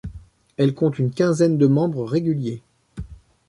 Elle 0.57 0.73
compte 0.73 0.97
une 0.97 1.11
quinzaine 1.11 1.59
de 1.59 1.67
membres 1.67 2.05
réguliers. 2.05 2.63